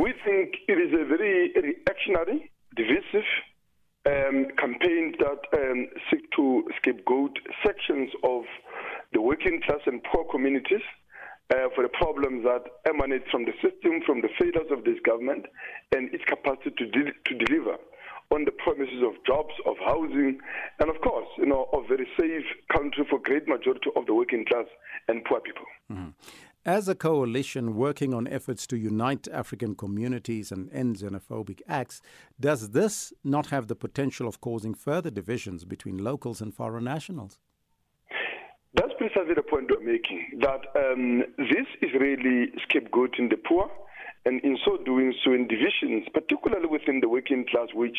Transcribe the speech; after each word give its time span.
We 0.00 0.14
think 0.24 0.54
it 0.66 0.78
is 0.80 0.94
a 0.94 1.04
very 1.04 1.52
reactionary, 1.52 2.50
divisive 2.74 3.28
um, 4.08 4.48
campaign 4.56 5.12
that 5.18 5.40
um, 5.52 5.88
seek 6.08 6.24
to 6.36 6.64
scapegoat 6.78 7.36
sections 7.62 8.08
of 8.24 8.44
the 9.12 9.20
working 9.20 9.60
class 9.60 9.80
and 9.84 10.02
poor 10.04 10.24
communities 10.30 10.80
uh, 11.52 11.68
for 11.74 11.82
the 11.82 11.90
problems 12.00 12.44
that 12.44 12.64
emanate 12.88 13.28
from 13.30 13.44
the 13.44 13.52
system, 13.60 14.00
from 14.06 14.22
the 14.22 14.30
failures 14.38 14.70
of 14.70 14.84
this 14.84 14.96
government, 15.04 15.44
and 15.94 16.14
its 16.14 16.24
capacity 16.24 16.70
to, 16.78 16.86
de- 16.86 17.12
to 17.26 17.44
deliver 17.44 17.76
on 18.30 18.46
the 18.46 18.52
promises 18.52 19.02
of 19.04 19.12
jobs, 19.26 19.52
of 19.66 19.76
housing, 19.84 20.38
and 20.78 20.88
of 20.88 20.98
course, 21.02 21.28
you 21.36 21.44
know, 21.44 21.68
a 21.74 21.86
very 21.86 22.08
safe 22.18 22.46
country 22.72 23.04
for 23.10 23.18
great 23.18 23.46
majority 23.46 23.90
of 23.96 24.06
the 24.06 24.14
working 24.14 24.46
class 24.46 24.66
and 25.08 25.22
poor 25.26 25.40
people. 25.40 25.66
Mm-hmm. 25.92 26.08
As 26.66 26.88
a 26.88 26.94
coalition 26.94 27.74
working 27.74 28.12
on 28.12 28.26
efforts 28.28 28.66
to 28.66 28.76
unite 28.76 29.26
African 29.32 29.74
communities 29.74 30.52
and 30.52 30.70
end 30.74 30.96
xenophobic 30.96 31.62
acts, 31.66 32.02
does 32.38 32.70
this 32.72 33.14
not 33.24 33.46
have 33.46 33.68
the 33.68 33.74
potential 33.74 34.28
of 34.28 34.42
causing 34.42 34.74
further 34.74 35.10
divisions 35.10 35.64
between 35.64 35.96
locals 35.96 36.42
and 36.42 36.54
foreign 36.54 36.84
nationals? 36.84 37.38
That's 38.74 38.92
precisely 38.98 39.32
the 39.34 39.42
point 39.42 39.70
we're 39.70 39.80
making, 39.90 40.38
that 40.40 40.60
um, 40.76 41.24
this 41.38 41.66
is 41.80 41.94
really 41.98 42.52
scapegoating 42.68 43.30
the 43.30 43.38
poor, 43.38 43.70
and 44.64 44.84
doing 44.84 45.14
so 45.24 45.32
in 45.32 45.46
divisions, 45.46 46.06
particularly 46.12 46.66
within 46.66 47.00
the 47.00 47.08
working 47.08 47.44
class, 47.50 47.68
which, 47.74 47.96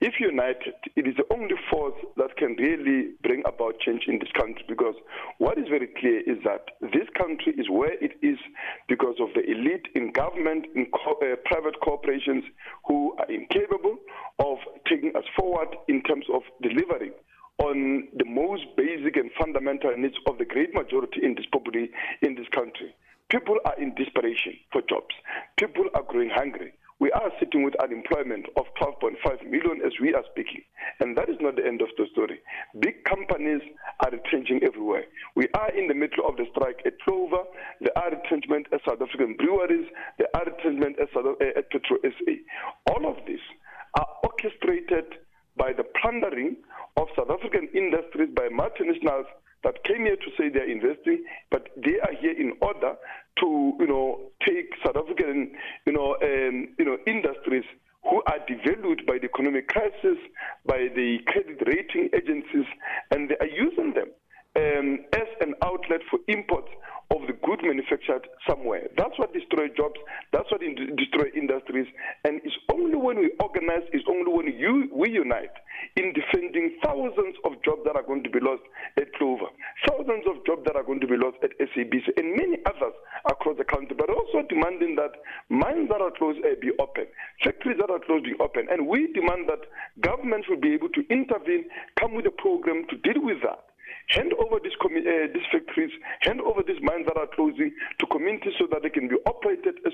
if 0.00 0.14
united, 0.20 0.74
it 0.94 1.06
is 1.06 1.14
the 1.16 1.26
only 1.32 1.54
force 1.70 1.94
that 2.16 2.36
can 2.36 2.56
really 2.56 3.14
bring 3.22 3.42
about 3.46 3.80
change 3.80 4.04
in 4.06 4.18
this 4.18 4.30
country. 4.38 4.64
Because 4.68 4.94
what 5.38 5.58
is 5.58 5.68
very 5.68 5.88
clear 5.98 6.20
is 6.20 6.38
that 6.44 6.66
this 6.80 7.08
country 7.16 7.54
is 7.56 7.68
where 7.70 7.94
it 8.02 8.12
is 8.22 8.38
because 8.88 9.16
of 9.20 9.28
the 9.34 9.42
elite 9.50 9.86
in 9.94 10.12
government, 10.12 10.66
in 10.74 10.86
co- 10.86 11.18
uh, 11.22 11.36
private 11.44 11.80
corporations 11.80 12.44
who 12.86 13.14
are 13.18 13.30
incapable 13.30 13.96
of 14.38 14.58
taking 14.88 15.14
us 15.16 15.24
forward 15.36 15.68
in 15.88 16.02
terms 16.02 16.26
of 16.32 16.42
delivering 16.62 17.12
on 17.58 18.08
the 18.16 18.24
most 18.24 18.64
basic 18.76 19.16
and 19.16 19.30
fundamental 19.40 19.96
needs 19.96 20.16
of 20.26 20.36
the 20.36 20.44
great 20.44 20.74
majority 20.74 21.20
in 21.22 21.34
this 21.34 21.46
population 21.50 21.66
in 22.20 22.34
country. 22.34 22.35
People 23.28 23.58
are 23.64 23.74
in 23.80 23.94
desperation 23.96 24.54
for 24.72 24.82
jobs. 24.88 25.14
People 25.58 25.86
are 25.94 26.02
growing 26.02 26.30
hungry. 26.30 26.72
We 26.98 27.10
are 27.12 27.30
sitting 27.38 27.62
with 27.64 27.74
unemployment 27.82 28.46
of 28.56 28.64
12.5 28.80 29.50
million 29.50 29.82
as 29.84 29.92
we 30.00 30.14
are 30.14 30.22
speaking. 30.30 30.62
And 31.00 31.18
that 31.18 31.28
is 31.28 31.36
not 31.40 31.56
the 31.56 31.66
end 31.66 31.82
of 31.82 31.88
the 31.98 32.06
story. 32.12 32.38
Big 32.80 33.04
companies 33.04 33.60
are 34.00 34.10
retrenching 34.12 34.60
everywhere. 34.62 35.04
We 35.34 35.48
are 35.54 35.70
in 35.76 35.88
the 35.88 35.94
middle 35.94 36.24
of 36.26 36.36
the 36.36 36.46
strike 36.52 36.80
at 36.86 36.98
Clover. 37.02 37.42
There 37.80 37.98
are 37.98 38.12
retrenchment 38.12 38.68
at 38.72 38.80
South 38.88 39.02
African 39.02 39.36
breweries. 39.36 39.90
There 40.18 40.28
are 40.32 40.44
retrenchment 40.46 40.96
at, 40.98 41.10
uh, 41.14 41.34
at 41.58 41.68
PetroSA. 41.70 42.40
All 42.94 43.10
of 43.10 43.16
this 43.26 43.42
are 43.98 44.08
orchestrated 44.22 45.18
by 45.56 45.72
the 45.72 45.84
plundering 46.00 46.56
of 46.96 47.08
South 47.16 47.28
African 47.28 47.68
industries 47.74 48.30
by 48.34 48.48
multinationals 48.48 49.26
that 49.66 49.82
came 49.82 50.06
here 50.06 50.14
to 50.14 50.30
say 50.38 50.48
they're 50.48 50.70
investing, 50.70 51.24
but 51.50 51.66
they 51.76 51.98
are 51.98 52.14
here 52.20 52.38
in 52.38 52.52
order 52.62 52.94
to, 53.40 53.74
you 53.80 53.86
know, 53.88 54.30
take 54.46 54.70
South 54.84 54.96
African, 54.96 55.50
you 55.84 55.92
know, 55.92 56.14
um, 56.22 56.68
you 56.78 56.84
know, 56.84 56.96
industries 57.04 57.64
who 58.08 58.22
are 58.28 58.38
devalued 58.48 59.04
by 59.06 59.18
the 59.18 59.24
economic 59.26 59.66
crisis, 59.66 60.18
by 60.64 60.86
the 60.94 61.18
credit 61.26 61.58
rating 61.66 62.08
agencies, 62.14 62.66
and 63.10 63.28
they 63.28 63.36
are 63.40 63.50
using 63.50 63.92
them 63.92 64.06
um, 64.54 65.00
as 65.12 65.26
an 65.40 65.54
outlet 65.64 66.00
for 66.08 66.20
imports 66.28 66.70
of 67.10 67.26
the 67.26 67.34
good 67.44 67.60
manufactured 67.62 68.26
somewhere. 68.48 68.88
That's 68.96 69.18
what 69.18 69.32
destroys 69.32 69.70
jobs. 69.76 69.98
That's 70.32 70.50
what 70.50 70.62
in- 70.62 70.94
destroys 70.96 71.32
industries. 71.36 71.86
And 72.24 72.40
it's 72.44 72.56
when 73.06 73.22
we 73.22 73.30
organize, 73.38 73.86
it's 73.94 74.02
only 74.10 74.26
when 74.26 74.50
you, 74.50 74.90
we 74.90 75.08
unite 75.08 75.54
in 75.94 76.12
defending 76.12 76.74
thousands 76.82 77.38
of 77.46 77.54
jobs 77.62 77.86
that 77.86 77.94
are 77.94 78.02
going 78.02 78.24
to 78.24 78.30
be 78.30 78.42
lost 78.42 78.66
at 78.98 79.14
Clover, 79.14 79.46
thousands 79.86 80.26
of 80.26 80.42
jobs 80.44 80.66
that 80.66 80.74
are 80.74 80.82
going 80.82 80.98
to 80.98 81.06
be 81.06 81.14
lost 81.14 81.38
at 81.46 81.54
SABC, 81.62 82.02
and 82.18 82.34
many 82.34 82.58
others 82.66 82.98
across 83.30 83.56
the 83.58 83.64
country, 83.64 83.94
but 83.94 84.10
also 84.10 84.42
demanding 84.50 84.98
that 84.98 85.14
mines 85.48 85.86
that 85.88 86.02
are 86.02 86.10
closed 86.18 86.42
uh, 86.42 86.58
be 86.60 86.74
open, 86.82 87.06
factories 87.46 87.78
that 87.78 87.94
are 87.94 88.02
closed 88.02 88.24
be 88.24 88.34
open. 88.42 88.66
And 88.74 88.88
we 88.90 89.06
demand 89.14 89.46
that 89.54 89.62
government 90.02 90.42
should 90.50 90.60
be 90.60 90.74
able 90.74 90.90
to 90.90 91.06
intervene, 91.06 91.70
come 91.94 92.10
with 92.12 92.26
a 92.26 92.34
program 92.34 92.90
to 92.90 92.98
deal 93.06 93.22
with 93.22 93.38
that 93.46 93.62
hand 94.08 94.32
over 94.38 94.58
these, 94.62 94.76
uh, 94.78 95.26
these 95.34 95.46
factories, 95.50 95.90
hand 96.20 96.40
over 96.40 96.62
these 96.62 96.80
mines 96.82 97.06
that 97.06 97.16
are 97.16 97.26
closing 97.34 97.72
to 97.98 98.06
communities 98.06 98.54
so 98.58 98.66
that 98.70 98.82
they 98.82 98.90
can 98.90 99.08
be 99.08 99.16
operated 99.26 99.78
as 99.86 99.92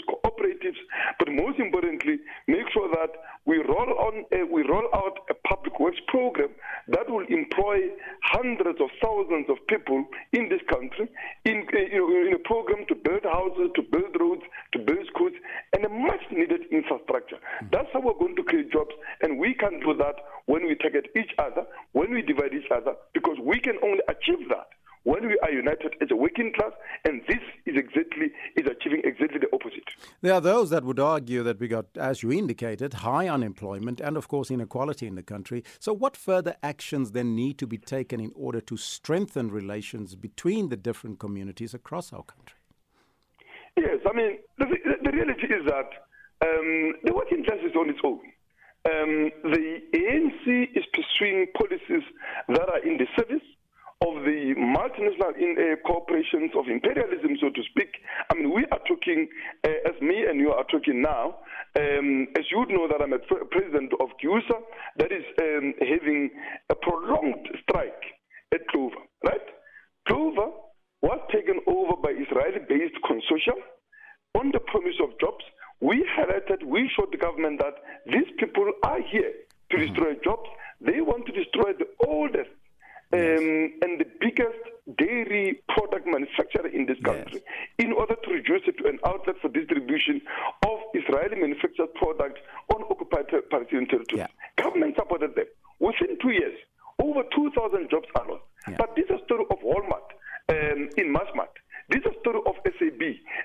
cooperatives. 0.62 0.78
But 1.18 1.28
most 1.32 1.58
importantly, 1.58 2.18
make 2.48 2.70
sure 2.72 2.88
that 2.90 3.10
we 3.44 3.58
roll 3.58 3.90
on, 3.98 4.24
uh, 4.32 4.46
we 4.50 4.62
roll 4.62 4.88
out 4.94 5.18
a 5.30 5.34
public 5.48 5.78
works 5.80 5.98
program 6.08 6.50
that 6.88 7.08
will 7.08 7.26
employ 7.28 7.78
hundreds 8.22 8.80
of 8.80 8.88
thousands 9.02 9.46
of 9.48 9.56
people 9.66 10.04
in 10.32 10.48
this 10.48 10.60
country 10.70 11.08
in, 11.44 11.66
uh, 11.74 11.78
you 11.78 11.98
know, 11.98 12.28
in 12.28 12.34
a 12.34 12.48
program 12.48 12.84
to 12.88 12.94
build 12.94 13.24
houses, 13.24 13.70
to 13.76 13.82
build 13.82 14.14
roads, 14.20 14.42
to 14.72 14.78
build 14.78 15.06
schools, 15.08 15.32
and 15.74 15.84
a 15.84 15.88
much 15.88 16.22
needed 16.30 16.62
infrastructure. 16.70 17.38
That's 17.70 17.88
how 17.92 18.00
we're 18.00 18.18
going 18.18 18.36
to 18.36 18.44
create 18.44 18.72
jobs, 18.72 18.94
and 19.22 19.38
we 19.38 19.54
can 19.54 19.80
do 19.80 19.94
that 19.98 20.16
when 20.46 20.66
we 20.66 20.74
target 20.76 21.06
each 21.16 21.32
other, 21.38 21.66
when 21.92 22.12
we 22.12 22.22
divide 22.22 22.54
each 22.54 22.70
other, 22.70 22.94
because 23.14 23.38
we 23.42 23.60
can 23.60 23.78
only 23.82 24.02
achieve 24.08 24.48
that 24.48 24.68
when 25.04 25.26
we 25.26 25.38
are 25.42 25.50
united 25.50 25.94
as 26.00 26.08
a 26.10 26.16
working 26.16 26.52
class, 26.54 26.72
and 27.04 27.22
this 27.26 27.42
is 27.66 27.76
exactly 27.76 28.30
is 28.56 28.66
achieving 28.66 29.02
exactly 29.04 29.10
the 29.10 29.10
opposite. 29.10 29.11
There 30.22 30.32
are 30.32 30.40
those 30.40 30.70
that 30.70 30.84
would 30.84 31.00
argue 31.00 31.42
that 31.42 31.58
we 31.58 31.66
got, 31.66 31.86
as 31.96 32.22
you 32.22 32.30
indicated, 32.30 32.94
high 32.94 33.28
unemployment 33.28 34.00
and, 34.00 34.16
of 34.16 34.28
course, 34.28 34.52
inequality 34.52 35.08
in 35.08 35.16
the 35.16 35.22
country. 35.22 35.64
So, 35.80 35.92
what 35.92 36.16
further 36.16 36.54
actions 36.62 37.10
then 37.10 37.34
need 37.34 37.58
to 37.58 37.66
be 37.66 37.76
taken 37.76 38.20
in 38.20 38.30
order 38.36 38.60
to 38.60 38.76
strengthen 38.76 39.50
relations 39.50 40.14
between 40.14 40.68
the 40.68 40.76
different 40.76 41.18
communities 41.18 41.74
across 41.74 42.12
our 42.12 42.22
country? 42.22 42.56
Yes, 43.76 43.98
I 44.08 44.14
mean 44.14 44.38
the, 44.58 44.66
the 45.02 45.10
reality 45.10 45.46
is 45.46 45.66
that 45.66 45.90
um, 46.40 46.94
the 47.02 47.12
working 47.12 47.44
class 47.44 47.58
is 47.64 47.74
on 47.74 47.90
its 47.90 47.98
own. 48.04 48.20
Um, 48.84 49.30
the 49.42 49.80
ANC 49.94 50.68
is 50.76 50.84
pursuing 50.92 51.46
policies 51.58 52.02
that 52.48 52.68
are 52.68 52.78
in 52.86 52.96
the 52.98 53.06
service 53.16 53.42
of 54.02 54.24
the 54.26 54.54
multinational 54.58 55.32
in, 55.38 55.54
uh, 55.54 55.76
corporations 55.86 56.50
of 56.58 56.66
imperialism, 56.66 57.38
so 57.40 57.50
to 57.50 57.62
speak. 57.70 57.90
I 58.30 58.34
mean, 58.34 58.50
we 58.52 58.66
are 58.72 58.82
talking, 58.88 59.28
uh, 59.64 59.90
as 59.90 60.00
me 60.02 60.26
and 60.26 60.40
you 60.40 60.50
are 60.50 60.64
talking 60.64 61.00
now, 61.02 61.38
um, 61.78 62.26
as 62.36 62.44
you 62.50 62.58
would 62.58 62.70
know 62.70 62.88
that 62.88 63.00
I'm 63.00 63.12
a 63.12 63.20
pre- 63.20 63.46
president 63.50 63.92
of 64.00 64.08
CUSA, 64.18 64.58
that 64.98 65.12
is 65.12 65.24
um, 65.40 65.74
having 65.78 66.30
a 66.70 66.74
prolonged 66.74 67.46
strike 67.62 68.02
at 68.52 68.66
Clover, 68.68 69.02
right? 69.24 69.48
Clover 70.08 70.50
was 71.02 71.20
taken 71.32 71.60
over 71.66 71.94
by 72.02 72.10
Israeli-based 72.10 72.98
consortium 73.06 73.60
on 74.34 74.50
the 74.50 74.60
promise 74.60 74.98
of 75.02 75.10
jobs. 75.20 75.44
We 75.80 76.06
highlighted, 76.18 76.64
we 76.64 76.90
showed 76.96 77.12
the 77.12 77.18
government 77.18 77.60
that 77.60 77.74
these 78.06 78.30
people 78.38 78.66
are 78.82 79.00
here 79.00 79.32
to 79.70 79.76
mm-hmm. 79.76 79.86
destroy 79.86 80.14
jobs. 80.24 80.48
They 80.80 81.00
want 81.00 81.26
to 81.26 81.32
destroy 81.32 81.72
the 81.78 81.86
oldest 82.06 82.50
um, 83.12 83.72
and 83.82 84.00
the 84.00 84.06
biggest 84.20 84.62
dairy 84.98 85.62
product 85.68 86.06
manufacturer 86.06 86.66
in 86.66 86.86
this 86.86 86.98
country 87.04 87.40
yes. 87.40 87.42
in 87.78 87.92
order 87.92 88.16
to 88.24 88.30
reduce 88.32 88.62
it 88.66 88.76
to 88.78 88.88
an 88.88 88.98
outlet 89.06 89.36
for 89.40 89.48
distribution 89.48 90.20
of 90.66 90.78
Israeli 90.94 91.36
manufactured 91.36 91.92
products 91.94 92.40
on 92.74 92.82
occupied 92.90 93.26
Palestinian 93.50 93.86
territory. 93.86 94.26
Yeah. 94.26 94.26
Government 94.56 94.96
supported 94.96 95.34
them. 95.36 95.46
Within 95.78 96.18
two 96.20 96.30
years, 96.30 96.56
over 97.02 97.22
2,000 97.34 97.90
jobs 97.90 98.08
are 98.16 98.26
lost. 98.28 98.44
Yeah. 98.68 98.76
But 98.78 98.96
this 98.96 99.04
is 99.06 99.20
a 99.20 99.24
story 99.24 99.44
of 99.50 99.58
Walmart 99.60 100.08
um, 100.48 100.88
in 100.96 101.14
Massmart. 101.14 101.54
This 101.90 102.00
is 102.00 102.16
a 102.16 102.20
story 102.20 102.40
of 102.46 102.54
SAB 102.64 103.02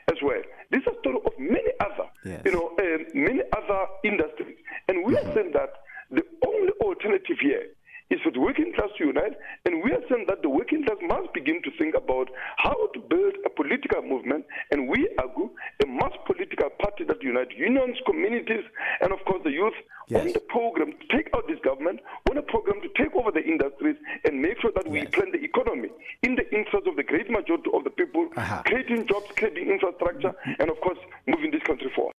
as 0.09 0.17
well. 0.23 0.41
This 0.71 0.81
is 0.81 0.93
a 0.95 0.99
story 0.99 1.19
of 1.25 1.33
many 1.37 1.71
other, 1.79 2.07
yes. 2.23 2.41
you 2.45 2.51
know, 2.51 2.71
um, 2.79 3.05
many 3.13 3.41
other 3.51 3.81
industries. 4.03 4.57
And 4.87 5.05
we 5.05 5.13
mm-hmm. 5.13 5.29
are 5.29 5.33
saying 5.33 5.51
that 5.53 5.73
the 6.09 6.23
only 6.45 6.71
alternative 6.81 7.37
here 7.41 7.67
is 8.09 8.19
for 8.23 8.31
the 8.31 8.39
working 8.39 8.71
class 8.73 8.89
to 8.97 9.05
unite, 9.05 9.35
and 9.65 9.83
we 9.83 9.91
are 9.91 10.01
saying 10.09 10.25
that 10.27 10.41
the 10.41 10.49
working 10.49 10.83
class 10.85 10.97
must 11.01 11.33
begin 11.33 11.61
to 11.63 11.71
think 11.77 11.95
about 11.95 12.29
how 12.57 12.75
to 12.93 12.99
build 12.99 13.35
a 13.45 13.49
political 13.49 14.01
movement, 14.01 14.45
and 14.71 14.87
we 14.87 15.07
argue 15.19 15.49
a 15.83 15.87
mass 15.87 16.13
political 16.25 16.69
party 16.79 17.03
that 17.03 17.21
unites 17.21 17.51
unions, 17.57 17.97
communities, 18.05 18.63
and 19.01 19.11
of 19.11 19.19
course 19.25 19.41
the 19.43 19.51
youth 19.51 19.75
yes. 20.07 20.25
on 20.25 20.33
the 20.33 20.39
program 20.39 20.93
to 20.93 21.05
take 21.15 21.29
out 21.35 21.47
this 21.47 21.59
government, 21.63 21.99
on 22.29 22.37
a 22.37 22.41
program 22.41 22.79
to 22.81 22.89
take 22.95 23.13
over 23.15 23.31
the 23.31 23.43
industries 23.43 23.97
and 24.23 24.41
make 24.41 24.59
sure 24.61 24.71
that 24.75 24.85
yes. 24.85 24.93
we 24.93 25.05
plan 25.07 25.31
the 25.31 25.43
economy 25.43 25.89
in 26.23 26.35
the 26.35 26.47
interest 26.55 26.87
of 26.87 26.95
the 26.95 27.03
great 27.03 27.29
majority 27.29 27.69
of 27.73 27.83
the 27.83 27.89
people, 27.89 28.27
uh-huh. 28.35 28.61
creating 28.65 29.05
jobs, 29.07 29.27
creating 29.35 29.69
infrastructure, 29.69 30.33
and 30.59 30.69
of 30.69 30.79
course 30.81 30.99
moving 31.27 31.51
this 31.51 31.63
country 31.63 31.91
forward. 31.95 32.15